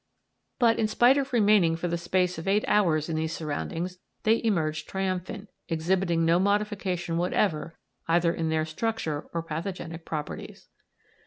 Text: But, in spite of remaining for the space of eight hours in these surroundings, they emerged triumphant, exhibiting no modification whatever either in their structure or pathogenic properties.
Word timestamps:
But, 0.57 0.79
in 0.79 0.87
spite 0.87 1.19
of 1.19 1.31
remaining 1.31 1.75
for 1.75 1.87
the 1.87 1.95
space 1.95 2.39
of 2.39 2.47
eight 2.47 2.65
hours 2.67 3.07
in 3.07 3.15
these 3.17 3.33
surroundings, 3.35 3.99
they 4.23 4.43
emerged 4.43 4.89
triumphant, 4.89 5.47
exhibiting 5.69 6.25
no 6.25 6.39
modification 6.39 7.17
whatever 7.17 7.77
either 8.07 8.33
in 8.33 8.49
their 8.49 8.65
structure 8.65 9.29
or 9.31 9.43
pathogenic 9.43 10.03
properties. 10.03 10.69